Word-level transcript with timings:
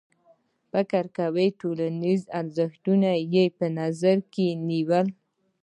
فکر 0.71 1.03
کوي 1.17 1.47
ټولنیز 1.59 2.21
ارزښتونه 2.39 3.11
یې 3.33 3.45
په 3.57 3.65
نظر 3.79 4.17
کې 4.33 4.47
نیولي. 4.67 5.11